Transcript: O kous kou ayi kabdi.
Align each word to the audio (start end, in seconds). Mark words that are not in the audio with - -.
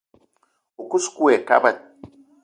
O 0.81 0.81
kous 0.89 1.05
kou 1.13 1.27
ayi 1.29 1.39
kabdi. 1.47 1.71